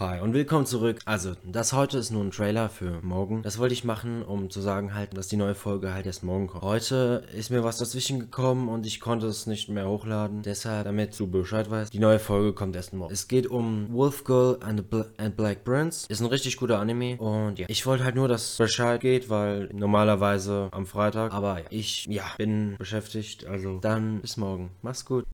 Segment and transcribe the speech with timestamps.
[0.00, 1.00] Hi und willkommen zurück.
[1.06, 3.42] Also, das heute ist nur ein Trailer für morgen.
[3.42, 6.46] Das wollte ich machen, um zu sagen halt, dass die neue Folge halt erst morgen
[6.46, 6.62] kommt.
[6.62, 10.42] Heute ist mir was dazwischen gekommen und ich konnte es nicht mehr hochladen.
[10.42, 13.12] Deshalb, damit du Bescheid weißt, die neue Folge kommt erst morgen.
[13.12, 16.06] Es geht um Wolf Girl and, Bla and Black Prince.
[16.08, 19.68] Ist ein richtig guter Anime und ja, ich wollte halt nur, dass Bescheid geht, weil
[19.72, 23.46] normalerweise am Freitag, aber ja, ich, ja, bin beschäftigt.
[23.46, 24.70] Also, dann bis morgen.
[24.80, 25.24] Mach's gut.